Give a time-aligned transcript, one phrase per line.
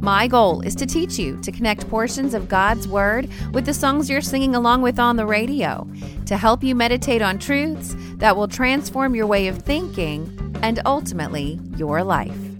[0.00, 4.10] My goal is to teach you to connect portions of God's Word with the songs
[4.10, 5.88] you're singing along with on the radio,
[6.26, 11.58] to help you meditate on truths that will transform your way of thinking and ultimately
[11.76, 12.53] your life.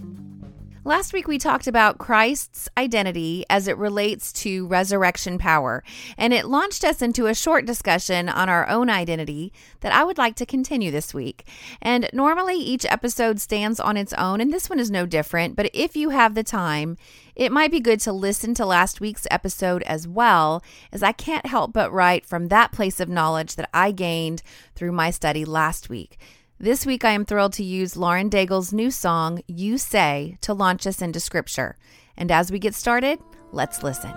[0.87, 5.83] Last week, we talked about Christ's identity as it relates to resurrection power,
[6.15, 10.19] and it launched us into a short discussion on our own identity that I would
[10.19, 11.47] like to continue this week.
[11.81, 15.71] And normally, each episode stands on its own, and this one is no different, but
[15.73, 16.97] if you have the time,
[17.35, 21.47] it might be good to listen to last week's episode as well, as I can't
[21.47, 24.43] help but write from that place of knowledge that I gained
[24.75, 26.19] through my study last week.
[26.57, 30.87] This week, I am thrilled to use Lauren Daigle's new song, You Say, to launch
[30.87, 31.75] us into scripture.
[32.15, 33.19] And as we get started,
[33.51, 34.13] let's listen.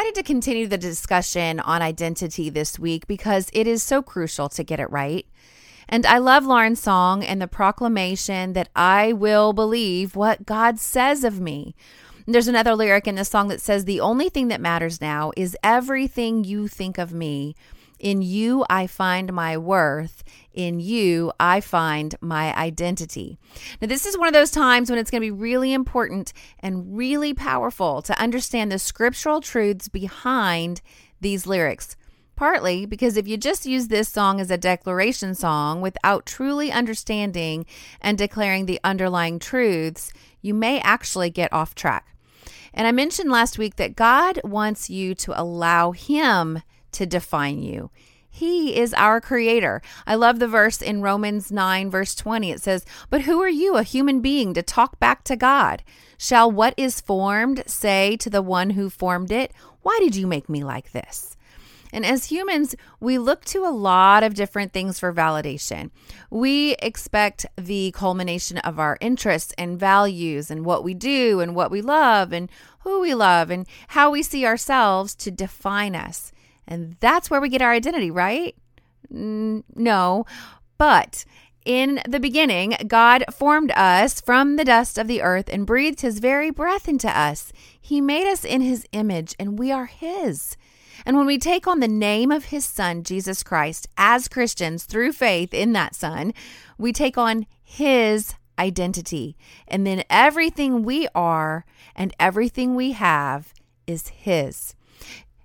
[0.00, 4.64] Excited to continue the discussion on identity this week because it is so crucial to
[4.64, 5.26] get it right.
[5.90, 11.22] And I love Lauren's song and the proclamation that I will believe what God says
[11.22, 11.74] of me.
[12.26, 15.54] There's another lyric in the song that says, The only thing that matters now is
[15.62, 17.54] everything you think of me
[18.00, 20.24] in you, I find my worth.
[20.52, 23.38] In you, I find my identity.
[23.80, 26.96] Now, this is one of those times when it's going to be really important and
[26.96, 30.80] really powerful to understand the scriptural truths behind
[31.20, 31.96] these lyrics.
[32.34, 37.66] Partly because if you just use this song as a declaration song without truly understanding
[38.00, 40.10] and declaring the underlying truths,
[40.40, 42.16] you may actually get off track.
[42.72, 46.62] And I mentioned last week that God wants you to allow Him
[46.92, 47.90] to define you.
[48.30, 49.82] He is our creator.
[50.06, 52.52] I love the verse in Romans 9, verse 20.
[52.52, 55.82] It says, But who are you, a human being, to talk back to God?
[56.16, 59.52] Shall what is formed say to the one who formed it,
[59.82, 61.36] Why did you make me like this?
[61.92, 65.90] And as humans, we look to a lot of different things for validation.
[66.30, 71.72] We expect the culmination of our interests and values and what we do and what
[71.72, 72.48] we love and
[72.80, 76.32] who we love and how we see ourselves to define us.
[76.66, 78.54] And that's where we get our identity, right?
[79.10, 80.24] No.
[80.78, 81.24] But
[81.64, 86.18] in the beginning, God formed us from the dust of the earth and breathed his
[86.18, 87.52] very breath into us.
[87.80, 90.56] He made us in his image, and we are his.
[91.04, 95.12] And when we take on the name of his son, Jesus Christ, as Christians through
[95.12, 96.32] faith in that son,
[96.78, 99.36] we take on his identity.
[99.66, 101.64] And then everything we are
[101.96, 103.52] and everything we have
[103.86, 104.74] is his.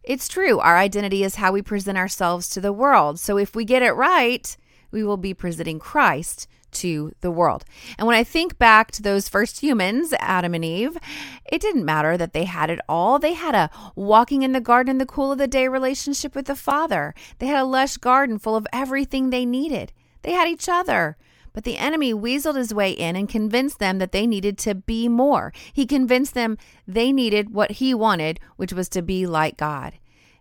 [0.05, 0.59] It's true.
[0.59, 3.19] Our identity is how we present ourselves to the world.
[3.19, 4.55] So if we get it right,
[4.91, 7.65] we will be presenting Christ to the world.
[7.97, 10.97] And when I think back to those first humans, Adam and Eve,
[11.45, 13.17] it didn't matter that they had it all.
[13.17, 16.45] They had a walking in the garden in the cool of the day relationship with
[16.45, 19.91] the Father, they had a lush garden full of everything they needed.
[20.21, 21.17] They had each other.
[21.55, 25.07] But the enemy weaseled his way in and convinced them that they needed to be
[25.07, 25.53] more.
[25.71, 29.93] He convinced them they needed what he wanted, which was to be like God.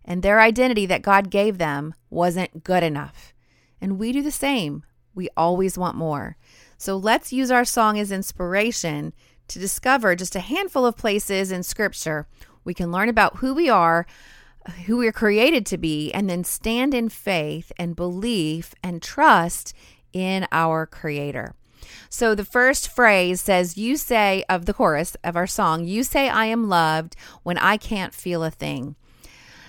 [0.05, 3.33] And their identity that God gave them wasn't good enough.
[3.81, 4.83] And we do the same.
[5.15, 6.37] We always want more.
[6.79, 9.15] So let's use our song as inspiration
[9.47, 12.27] to discover just a handful of places in Scripture
[12.65, 14.07] we can learn about who we are,
[14.87, 19.75] who we're created to be, and then stand in faith and belief and trust
[20.15, 21.55] in our Creator.
[22.09, 26.29] So the first phrase says, You say of the chorus of our song, You say
[26.29, 28.97] I am loved when I can't feel a thing.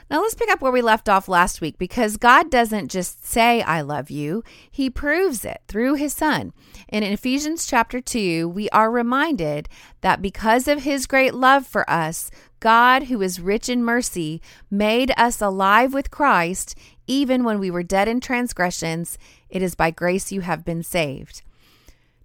[0.09, 3.63] Now let's pick up where we left off last week because God doesn't just say,
[3.63, 6.53] I love you, He proves it through His Son.
[6.89, 9.67] And in Ephesians chapter 2, we are reminded
[10.01, 15.11] that because of His great love for us, God, who is rich in mercy, made
[15.17, 16.75] us alive with Christ
[17.07, 19.17] even when we were dead in transgressions.
[19.49, 21.41] It is by grace you have been saved.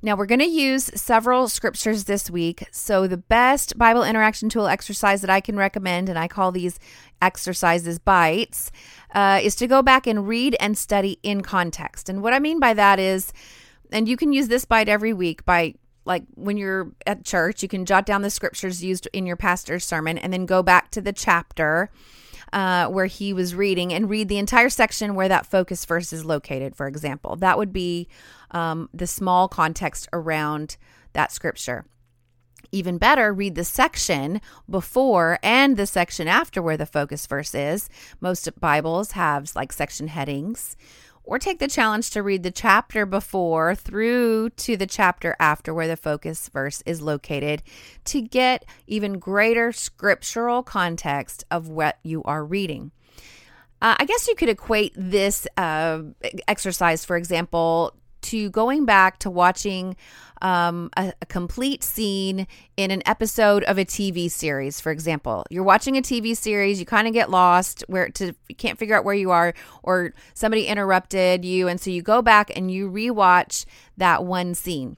[0.02, 2.66] Now, we're going to use several scriptures this week.
[2.70, 6.80] So, the best Bible interaction tool exercise that I can recommend, and I call these
[7.20, 8.72] exercises bites,
[9.14, 12.08] uh, is to go back and read and study in context.
[12.08, 13.34] And what I mean by that is,
[13.92, 15.74] and you can use this bite every week by
[16.06, 19.84] like when you're at church, you can jot down the scriptures used in your pastor's
[19.84, 21.90] sermon and then go back to the chapter
[22.52, 26.24] uh, where he was reading and read the entire section where that focus verse is
[26.24, 27.36] located, for example.
[27.36, 28.08] That would be
[28.50, 30.76] um, the small context around
[31.12, 31.84] that scripture.
[32.72, 37.88] Even better, read the section before and the section after where the focus verse is.
[38.20, 40.76] Most Bibles have like section headings.
[41.30, 45.86] Or take the challenge to read the chapter before through to the chapter after where
[45.86, 47.62] the focus verse is located
[48.06, 52.90] to get even greater scriptural context of what you are reading.
[53.80, 56.02] Uh, I guess you could equate this uh,
[56.48, 59.96] exercise, for example, to going back to watching
[60.42, 62.46] um, a, a, complete scene
[62.76, 65.44] in an episode of a TV series, for example.
[65.50, 68.96] You're watching a TV series, you kind of get lost where to you can't figure
[68.96, 69.52] out where you are,
[69.82, 73.66] or somebody interrupted you, and so you go back and you rewatch
[73.98, 74.96] that one scene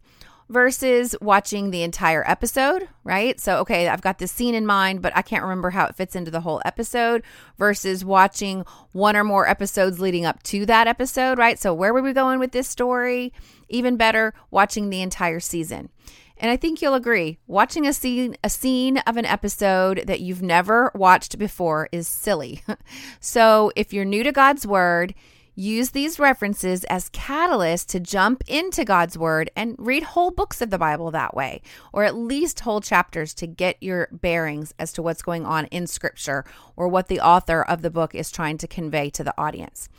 [0.52, 3.40] versus watching the entire episode, right?
[3.40, 6.14] So, okay, I've got this scene in mind, but I can't remember how it fits
[6.14, 7.22] into the whole episode
[7.56, 11.58] versus watching one or more episodes leading up to that episode, right?
[11.58, 13.32] So, where were we going with this story?
[13.70, 15.88] Even better, watching the entire season.
[16.36, 20.42] And I think you'll agree, watching a scene a scene of an episode that you've
[20.42, 22.62] never watched before is silly.
[23.20, 25.14] so, if you're new to God's word,
[25.54, 30.70] Use these references as catalysts to jump into God's Word and read whole books of
[30.70, 31.60] the Bible that way,
[31.92, 35.86] or at least whole chapters to get your bearings as to what's going on in
[35.86, 39.90] Scripture or what the author of the book is trying to convey to the audience.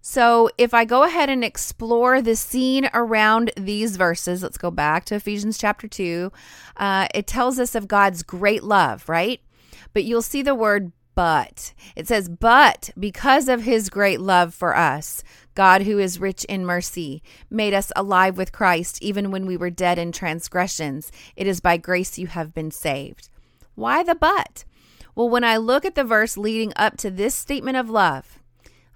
[0.00, 5.04] So, if I go ahead and explore the scene around these verses, let's go back
[5.06, 6.32] to Ephesians chapter 2.
[6.76, 9.40] Uh, it tells us of God's great love, right?
[9.92, 11.72] But you'll see the word but.
[11.96, 15.24] It says, But because of his great love for us,
[15.56, 19.70] God, who is rich in mercy, made us alive with Christ even when we were
[19.70, 21.10] dead in transgressions.
[21.34, 23.30] It is by grace you have been saved.
[23.74, 24.64] Why the but?
[25.16, 28.38] Well, when I look at the verse leading up to this statement of love,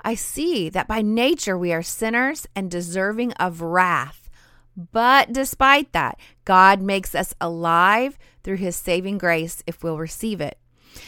[0.02, 4.30] I see that by nature we are sinners and deserving of wrath.
[4.76, 10.58] But despite that, God makes us alive through his saving grace if we'll receive it.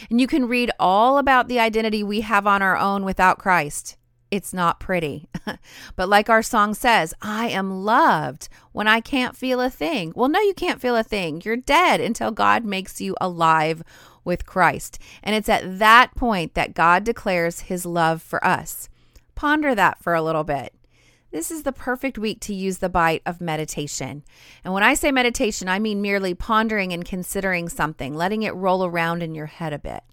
[0.09, 3.97] And you can read all about the identity we have on our own without Christ.
[4.31, 5.29] It's not pretty.
[5.95, 10.11] but like our song says, I am loved when I can't feel a thing.
[10.15, 11.41] Well, no, you can't feel a thing.
[11.45, 13.83] You're dead until God makes you alive
[14.23, 14.97] with Christ.
[15.21, 18.89] And it's at that point that God declares his love for us.
[19.35, 20.73] Ponder that for a little bit.
[21.33, 24.23] This is the perfect week to use the bite of meditation.
[24.63, 28.85] And when I say meditation, I mean merely pondering and considering something, letting it roll
[28.85, 30.03] around in your head a bit.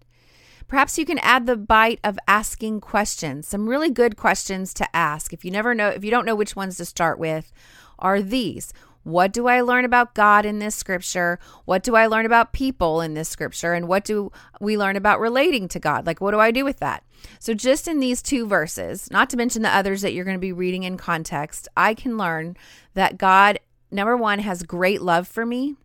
[0.66, 5.34] Perhaps you can add the bite of asking questions, some really good questions to ask.
[5.34, 7.52] If you never know, if you don't know which ones to start with,
[7.98, 11.38] are these what do I learn about God in this scripture?
[11.64, 13.72] What do I learn about people in this scripture?
[13.72, 14.30] And what do
[14.60, 16.06] we learn about relating to God?
[16.06, 17.02] Like, what do I do with that?
[17.38, 20.40] So, just in these two verses, not to mention the others that you're going to
[20.40, 22.56] be reading in context, I can learn
[22.94, 23.58] that God,
[23.90, 25.76] number one, has great love for me.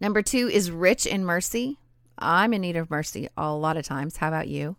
[0.00, 1.78] Number two, is rich in mercy.
[2.18, 4.16] I'm in need of mercy a lot of times.
[4.16, 4.76] How about you?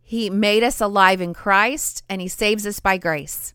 [0.00, 3.54] He made us alive in Christ and he saves us by grace.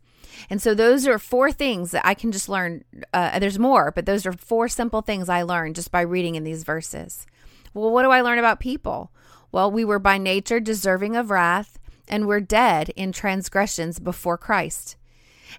[0.49, 2.83] And so those are four things that I can just learn.
[3.13, 6.43] Uh, there's more, but those are four simple things I learned just by reading in
[6.43, 7.25] these verses.
[7.73, 9.11] Well, what do I learn about people?
[9.51, 14.95] Well, we were by nature deserving of wrath, and we're dead in transgressions before Christ.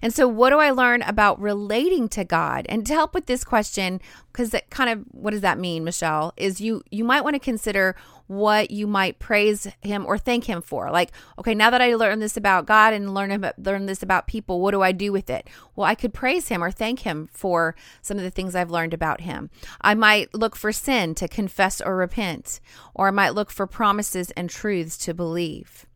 [0.01, 2.65] And so, what do I learn about relating to God?
[2.69, 4.01] And to help with this question,
[4.31, 6.33] because that kind of what does that mean, Michelle?
[6.37, 7.95] Is you you might want to consider
[8.29, 10.91] what you might praise him or thank him for.
[10.91, 14.27] Like, okay, now that I learned this about God and learn about learn this about
[14.27, 15.49] people, what do I do with it?
[15.75, 18.93] Well, I could praise him or thank him for some of the things I've learned
[18.93, 19.49] about him.
[19.81, 22.59] I might look for sin to confess or repent,
[22.93, 25.87] or I might look for promises and truths to believe.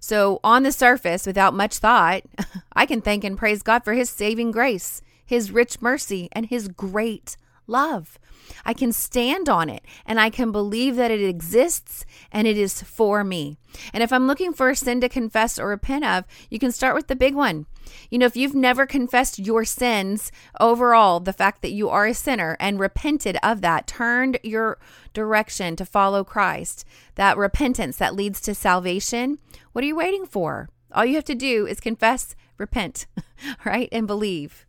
[0.00, 2.22] So, on the surface, without much thought,
[2.72, 6.66] I can thank and praise God for his saving grace his rich mercy, and his
[6.66, 7.36] great
[7.70, 8.18] love.
[8.64, 12.82] I can stand on it and I can believe that it exists and it is
[12.82, 13.56] for me.
[13.92, 16.94] And if I'm looking for a sin to confess or repent of, you can start
[16.94, 17.66] with the big one.
[18.10, 22.14] You know, if you've never confessed your sins overall, the fact that you are a
[22.14, 24.78] sinner and repented of that, turned your
[25.12, 26.84] direction to follow Christ,
[27.14, 29.38] that repentance that leads to salvation,
[29.72, 30.68] what are you waiting for?
[30.92, 33.06] All you have to do is confess, repent,
[33.64, 33.88] right?
[33.92, 34.66] And believe.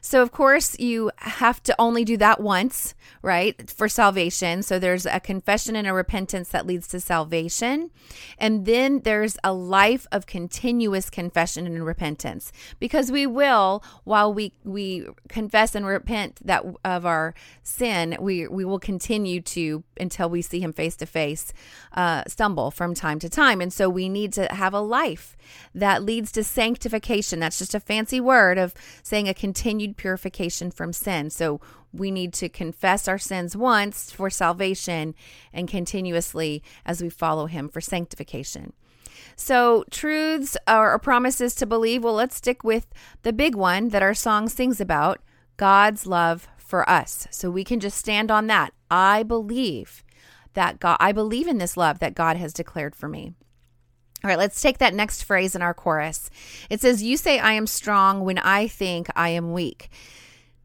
[0.00, 4.62] So, of course, you have to only do that once, right, for salvation.
[4.62, 7.90] So, there's a confession and a repentance that leads to salvation.
[8.38, 14.52] And then there's a life of continuous confession and repentance because we will, while we,
[14.64, 20.42] we confess and repent that of our sin, we, we will continue to, until we
[20.42, 21.52] see Him face to face,
[21.92, 23.60] uh, stumble from time to time.
[23.60, 25.36] And so, we need to have a life
[25.74, 27.40] that leads to sanctification.
[27.40, 29.34] That's just a fancy word of saying a
[29.78, 31.30] continued purification from sin.
[31.30, 31.60] So
[31.92, 35.14] we need to confess our sins once for salvation
[35.52, 38.72] and continuously as we follow Him for sanctification.
[39.36, 42.02] So, truths or promises to believe.
[42.02, 42.88] Well, let's stick with
[43.22, 45.20] the big one that our song sings about
[45.56, 47.28] God's love for us.
[47.30, 48.72] So, we can just stand on that.
[48.90, 50.02] I believe
[50.54, 53.32] that God, I believe in this love that God has declared for me.
[54.24, 56.28] All right, let's take that next phrase in our chorus.
[56.68, 59.90] It says, You say I am strong when I think I am weak.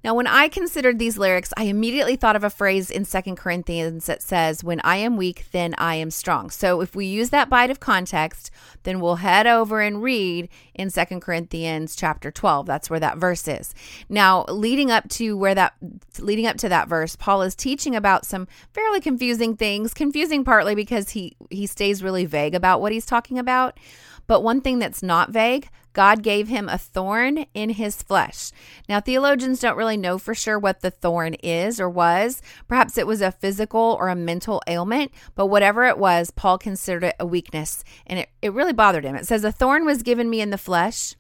[0.04, 4.06] Now, when I considered these lyrics, I immediately thought of a phrase in Second Corinthians
[4.06, 6.50] that says, When I am weak, then I am strong.
[6.50, 8.52] So if we use that bite of context,
[8.84, 12.66] then we'll head over and read in Second Corinthians chapter 12.
[12.66, 13.74] That's where that verse is.
[14.10, 15.74] Now, leading up to where that
[16.20, 20.76] leading up to that verse, Paul is teaching about some fairly confusing things, confusing partly
[20.76, 23.80] because he he stays really vague about what he's talking about.
[24.28, 28.52] But one thing that's not vague, God gave him a thorn in his flesh.
[28.90, 32.42] Now, theologians don't really know for sure what the thorn is or was.
[32.68, 37.04] Perhaps it was a physical or a mental ailment, but whatever it was, Paul considered
[37.04, 39.16] it a weakness and it, it really bothered him.
[39.16, 41.16] It says, A thorn was given me in the flesh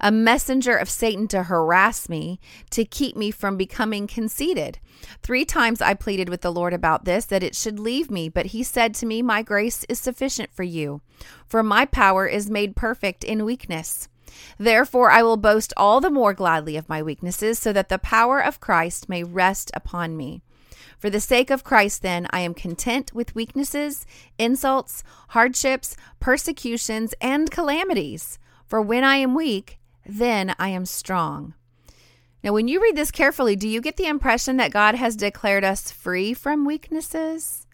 [0.00, 4.78] a messenger of Satan to harass me, to keep me from becoming conceited.
[5.22, 8.46] Three times I pleaded with the Lord about this, that it should leave me, but
[8.46, 11.00] he said to me, My grace is sufficient for you,
[11.46, 14.08] for my power is made perfect in weakness.
[14.58, 18.40] Therefore, I will boast all the more gladly of my weaknesses, so that the power
[18.40, 20.42] of Christ may rest upon me.
[20.98, 24.04] For the sake of Christ, then, I am content with weaknesses,
[24.36, 28.38] insults, hardships, persecutions, and calamities.
[28.66, 31.54] For when I am weak, then I am strong.
[32.42, 35.64] Now, when you read this carefully, do you get the impression that God has declared
[35.64, 37.66] us free from weaknesses?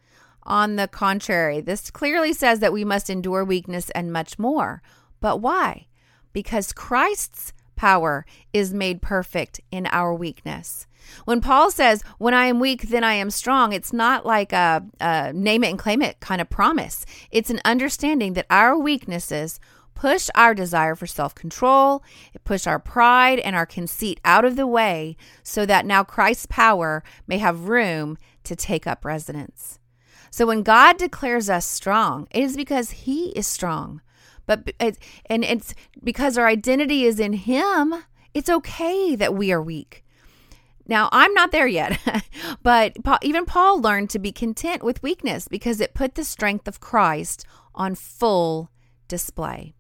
[0.43, 4.83] On the contrary, this clearly says that we must endure weakness and much more.
[5.21, 5.87] But why?
[6.35, 10.87] Because Christ's power is made perfect in our weakness.
[11.25, 14.85] When Paul says, When I am weak, then I am strong, it's not like a,
[15.01, 17.07] a name it and claim it kind of promise.
[17.31, 19.61] It's an understanding that our weaknesses
[19.95, 22.03] push our desire for self control,
[22.45, 27.03] push our pride and our conceit out of the way so that now Christ's power
[27.27, 29.79] may have room to take up residence.
[30.31, 34.01] So when God declares us strong, it is because He is strong.
[34.47, 37.95] But it, and it's because our identity is in Him,
[38.33, 40.05] it's okay that we are weak.
[40.87, 41.99] Now, I'm not there yet,
[42.63, 46.81] but even Paul learned to be content with weakness because it put the strength of
[46.81, 48.71] Christ on full
[49.09, 49.75] display.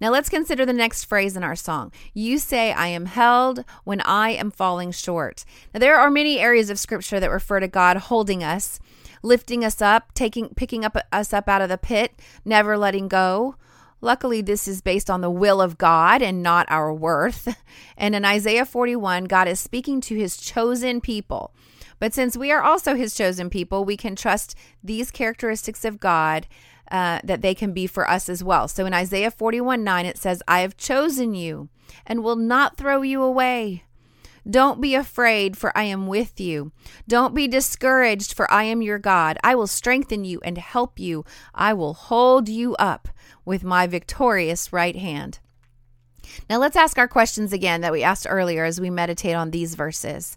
[0.00, 1.92] Now let's consider the next phrase in our song.
[2.12, 5.44] You say, I am held when I am falling short.
[5.72, 8.80] Now there are many areas of scripture that refer to God holding us,
[9.22, 13.56] lifting us up, taking picking up us up out of the pit, never letting go.
[14.04, 17.56] Luckily, this is based on the will of God and not our worth.
[17.96, 21.54] And in Isaiah 41, God is speaking to his chosen people.
[22.00, 26.48] But since we are also his chosen people, we can trust these characteristics of God
[26.90, 28.66] uh, that they can be for us as well.
[28.66, 31.68] So in Isaiah 41 9, it says, I have chosen you
[32.04, 33.84] and will not throw you away.
[34.48, 36.72] Don't be afraid, for I am with you.
[37.08, 39.38] Don't be discouraged, for I am your God.
[39.42, 41.24] I will strengthen you and help you.
[41.54, 43.08] I will hold you up
[43.44, 45.38] with my victorious right hand.
[46.48, 49.74] Now let's ask our questions again that we asked earlier as we meditate on these
[49.74, 50.36] verses.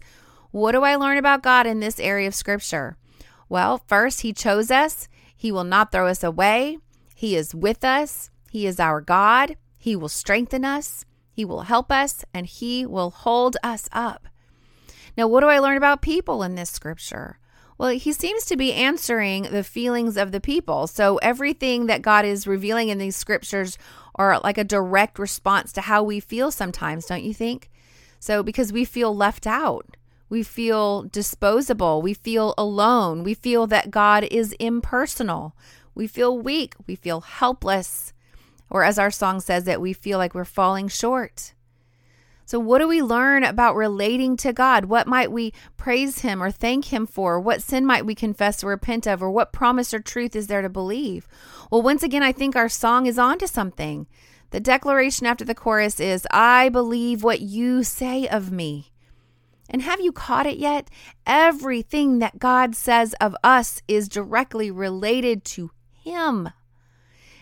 [0.50, 2.96] What do I learn about God in this area of Scripture?
[3.48, 5.08] Well, first, He chose us.
[5.36, 6.78] He will not throw us away.
[7.14, 8.30] He is with us.
[8.50, 9.56] He is our God.
[9.78, 11.04] He will strengthen us.
[11.38, 14.26] He will help us and He will hold us up.
[15.16, 17.38] Now, what do I learn about people in this scripture?
[17.78, 20.88] Well, he seems to be answering the feelings of the people.
[20.88, 23.78] So, everything that God is revealing in these scriptures
[24.16, 27.70] are like a direct response to how we feel sometimes, don't you think?
[28.18, 29.96] So, because we feel left out,
[30.28, 35.54] we feel disposable, we feel alone, we feel that God is impersonal,
[35.94, 38.12] we feel weak, we feel helpless,
[38.70, 41.54] or as our song says that we feel like we're falling short.
[42.48, 44.86] So, what do we learn about relating to God?
[44.86, 47.38] What might we praise Him or thank Him for?
[47.38, 49.22] What sin might we confess or repent of?
[49.22, 51.28] Or what promise or truth is there to believe?
[51.70, 54.06] Well, once again, I think our song is on to something.
[54.48, 58.92] The declaration after the chorus is, I believe what you say of me.
[59.68, 60.88] And have you caught it yet?
[61.26, 65.70] Everything that God says of us is directly related to
[66.02, 66.48] Him.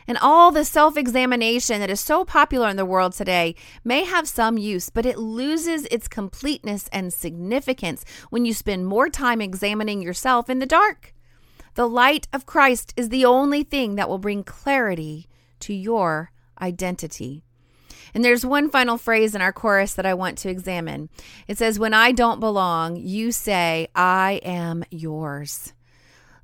[0.08, 4.28] And all the self examination that is so popular in the world today may have
[4.28, 10.02] some use, but it loses its completeness and significance when you spend more time examining
[10.02, 11.12] yourself in the dark.
[11.74, 15.28] The light of Christ is the only thing that will bring clarity
[15.60, 17.42] to your identity.
[18.14, 21.10] And there's one final phrase in our chorus that I want to examine.
[21.46, 25.74] It says, When I don't belong, you say, I am yours.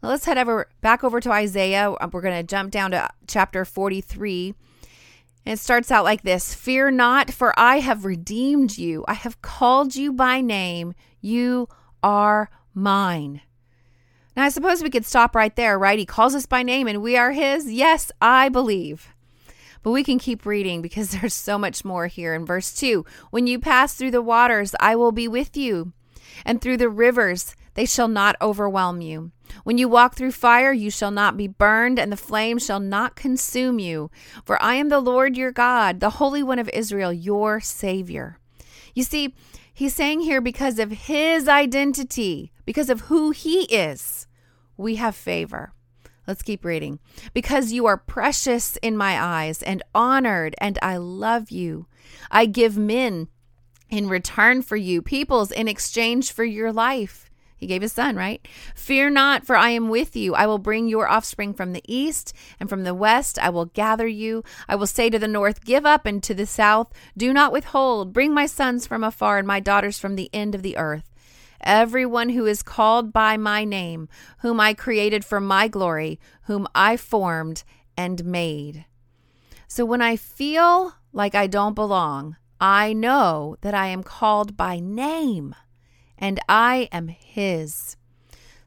[0.05, 1.93] Let's head over back over to Isaiah.
[1.93, 4.55] Uh, we're going to jump down to chapter 43.
[5.47, 9.05] And it starts out like this Fear not, for I have redeemed you.
[9.07, 10.95] I have called you by name.
[11.21, 11.69] You
[12.03, 13.43] are mine.
[14.37, 15.99] Now, I suppose we could stop right there, right?
[15.99, 17.71] He calls us by name and we are his.
[17.71, 19.15] Yes, I believe.
[19.85, 23.05] But we can keep reading because there's so much more here in verse 2.
[23.31, 25.93] When you pass through the waters, I will be with you,
[26.45, 29.31] and through the rivers, they shall not overwhelm you.
[29.65, 33.17] When you walk through fire, you shall not be burned, and the flame shall not
[33.17, 34.11] consume you.
[34.45, 38.39] For I am the Lord your God, the Holy One of Israel, your Savior.
[38.95, 39.35] You see,
[39.73, 44.27] he's saying here because of his identity, because of who he is,
[44.77, 45.73] we have favor.
[46.27, 47.01] Let's keep reading.
[47.35, 51.87] Because you are precious in my eyes and honored, and I love you.
[52.31, 53.29] I give men
[53.91, 57.22] in return for you, peoples in exchange for your life.
[57.63, 58.45] He gave his son, right?
[58.75, 60.35] Fear not, for I am with you.
[60.35, 63.39] I will bring your offspring from the east and from the west.
[63.39, 64.43] I will gather you.
[64.69, 68.13] I will say to the north, Give up, and to the south, Do not withhold.
[68.13, 71.09] Bring my sons from afar and my daughters from the end of the earth.
[71.61, 74.09] Everyone who is called by my name,
[74.39, 77.63] whom I created for my glory, whom I formed
[77.97, 78.87] and made.
[79.69, 84.81] So when I feel like I don't belong, I know that I am called by
[84.81, 85.55] name
[86.23, 87.97] and I am His.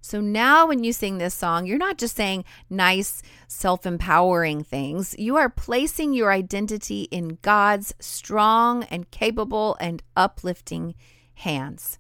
[0.02, 5.16] So now, when you sing this song, you're not just saying nice, self empowering things.
[5.18, 10.94] You are placing your identity in God's strong and capable and uplifting
[11.34, 11.98] hands.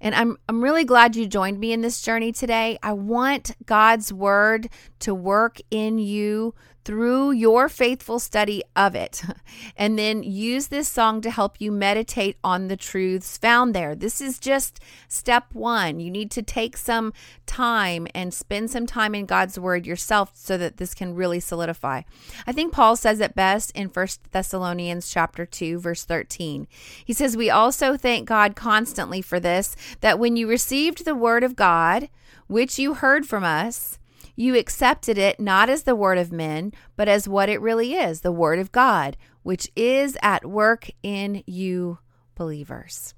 [0.00, 2.78] And I'm, I'm really glad you joined me in this journey today.
[2.82, 4.68] I want God's word
[5.00, 9.22] to work in you through your faithful study of it.
[9.76, 13.94] And then use this song to help you meditate on the truths found there.
[13.94, 16.00] This is just step one.
[16.00, 17.12] You need to take some
[17.46, 22.02] time and spend some time in God's word yourself so that this can really solidify.
[22.46, 26.66] I think Paul says it best in 1 Thessalonians chapter 2 verse 13.
[27.04, 31.42] He says, "We also thank God constantly for this that when you received the word
[31.42, 32.08] of God,
[32.46, 33.99] which you heard from us,
[34.36, 38.20] you accepted it not as the word of men, but as what it really is
[38.20, 41.98] the word of God, which is at work in you
[42.34, 43.14] believers.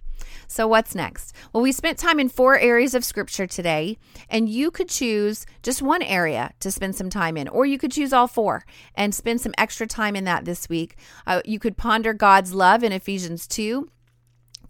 [0.46, 1.34] So, what's next?
[1.52, 3.98] Well, we spent time in four areas of scripture today,
[4.28, 7.92] and you could choose just one area to spend some time in, or you could
[7.92, 10.96] choose all four and spend some extra time in that this week.
[11.26, 13.88] Uh, you could ponder God's love in Ephesians 2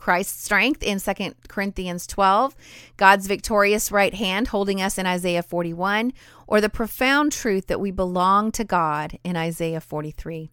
[0.03, 1.13] Christ's strength in 2
[1.47, 2.57] Corinthians 12,
[2.97, 6.13] God's victorious right hand holding us in Isaiah 41,
[6.49, 10.51] or the profound truth that we belong to God in Isaiah 43.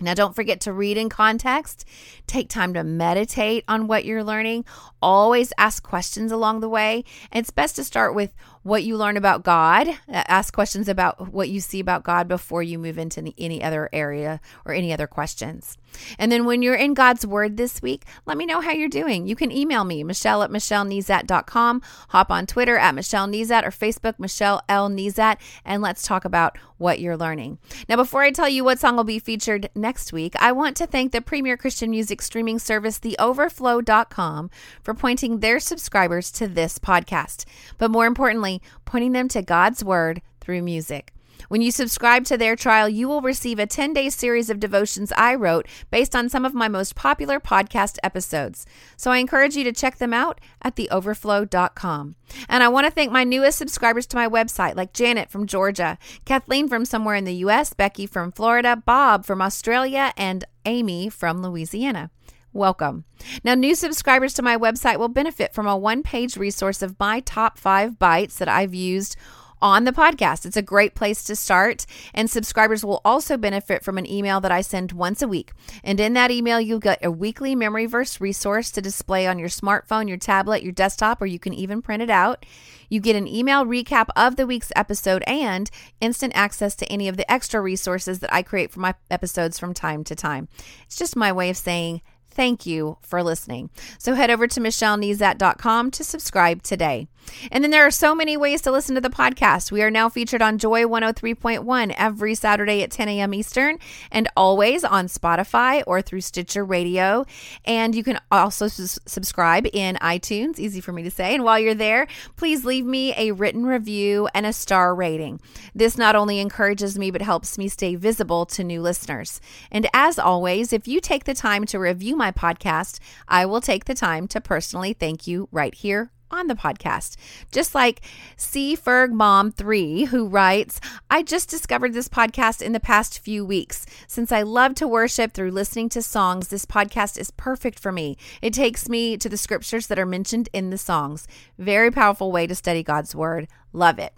[0.00, 1.84] Now, don't forget to read in context.
[2.26, 4.64] Take time to meditate on what you're learning.
[5.02, 7.04] Always ask questions along the way.
[7.30, 9.88] And it's best to start with what you learn about God.
[10.08, 14.40] Ask questions about what you see about God before you move into any other area
[14.64, 15.78] or any other questions.
[16.18, 19.26] And then when you're in God's Word this week, let me know how you're doing.
[19.26, 24.18] You can email me, Michelle at MichelleNezat.com, hop on Twitter at Michelle Nezat or Facebook,
[24.18, 24.88] Michelle L.
[24.88, 27.58] Nezat, and let's talk about what you're learning.
[27.88, 30.86] Now, before I tell you what song will be featured next week, I want to
[30.86, 34.50] thank the premier Christian music streaming service, TheOverflow.com,
[34.82, 37.44] for pointing their subscribers to this podcast.
[37.78, 38.51] But more importantly,
[38.84, 41.12] pointing them to God's Word through music.
[41.48, 45.12] When you subscribe to their trial, you will receive a 10 day series of devotions
[45.16, 48.66] I wrote based on some of my most popular podcast episodes.
[48.96, 52.14] So I encourage you to check them out at theoverflow.com.
[52.48, 55.98] And I want to thank my newest subscribers to my website, like Janet from Georgia,
[56.24, 61.42] Kathleen from somewhere in the U.S., Becky from Florida, Bob from Australia, and Amy from
[61.42, 62.10] Louisiana.
[62.52, 63.04] Welcome.
[63.44, 67.20] Now, new subscribers to my website will benefit from a one page resource of my
[67.20, 69.16] top five bites that I've used
[69.62, 70.44] on the podcast.
[70.44, 71.86] It's a great place to start.
[72.12, 75.52] And subscribers will also benefit from an email that I send once a week.
[75.84, 79.48] And in that email, you'll get a weekly memory verse resource to display on your
[79.48, 82.44] smartphone, your tablet, your desktop, or you can even print it out.
[82.88, 87.16] You get an email recap of the week's episode and instant access to any of
[87.16, 90.48] the extra resources that I create for my episodes from time to time.
[90.84, 92.02] It's just my way of saying,
[92.34, 93.70] Thank you for listening.
[93.98, 97.08] So head over to michellenezat.com to subscribe today.
[97.50, 99.72] And then there are so many ways to listen to the podcast.
[99.72, 103.34] We are now featured on Joy 103.1 every Saturday at 10 a.m.
[103.34, 103.78] Eastern
[104.10, 107.24] and always on Spotify or through Stitcher Radio.
[107.64, 111.34] And you can also subscribe in iTunes, easy for me to say.
[111.34, 112.06] And while you're there,
[112.36, 115.40] please leave me a written review and a star rating.
[115.74, 119.40] This not only encourages me, but helps me stay visible to new listeners.
[119.70, 123.84] And as always, if you take the time to review my podcast, I will take
[123.86, 127.16] the time to personally thank you right here on the podcast.
[127.50, 128.00] Just like
[128.36, 133.44] C Ferg Mom 3, who writes, I just discovered this podcast in the past few
[133.44, 133.86] weeks.
[134.08, 138.16] Since I love to worship through listening to songs, this podcast is perfect for me.
[138.40, 141.26] It takes me to the scriptures that are mentioned in the songs.
[141.58, 143.48] Very powerful way to study God's word.
[143.72, 144.14] Love it.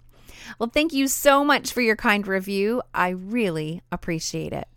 [0.59, 2.81] Well, thank you so much for your kind review.
[2.93, 4.67] I really appreciate it.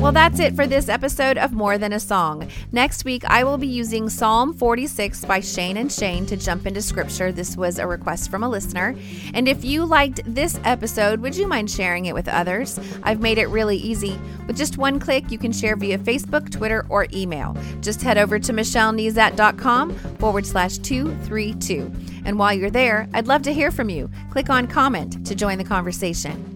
[0.00, 2.48] Well, that's it for this episode of More Than a Song.
[2.70, 6.80] Next week, I will be using Psalm 46 by Shane and Shane to jump into
[6.80, 7.32] scripture.
[7.32, 8.94] This was a request from a listener.
[9.34, 12.78] And if you liked this episode, would you mind sharing it with others?
[13.02, 14.16] I've made it really easy.
[14.46, 17.56] With just one click, you can share via Facebook, Twitter, or email.
[17.80, 21.90] Just head over to michellenezat.com forward slash 232.
[22.24, 24.08] And while you're there, I'd love to hear from you.
[24.30, 26.55] Click on comment to join the conversation.